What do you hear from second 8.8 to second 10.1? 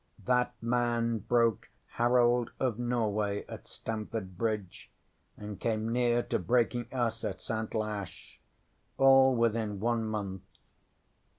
all within one